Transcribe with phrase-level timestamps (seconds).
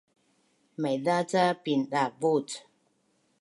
[0.81, 2.47] maiza ca pindavuc